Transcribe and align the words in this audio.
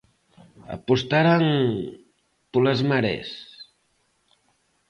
Apostarán 0.75 1.43
polas 2.51 2.79
'marés'? 2.89 3.33